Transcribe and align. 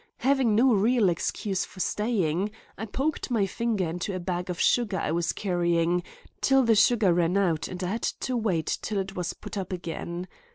Having 0.25 0.55
no 0.55 0.73
real 0.73 1.09
excuse 1.09 1.63
for 1.63 1.79
staying, 1.79 2.49
I 2.75 2.87
poked 2.87 3.29
my 3.29 3.45
finger 3.45 3.85
into 3.87 4.15
a 4.15 4.19
bag 4.19 4.49
of 4.49 4.59
sugar 4.59 4.97
I 4.97 5.11
was 5.11 5.31
carrying, 5.31 6.01
till 6.41 6.63
the 6.63 6.73
sugar 6.73 7.13
ran 7.13 7.37
out 7.37 7.67
and 7.67 7.83
I 7.83 7.87
had 7.89 8.01
to 8.21 8.35
wait 8.35 8.79
till 8.81 8.97
it 8.97 9.15
was 9.15 9.33
put 9.33 9.59
up 9.59 9.71
again. 9.71 10.27